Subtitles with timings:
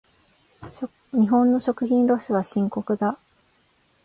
[1.11, 3.19] 日本の食品ロスは深刻だ。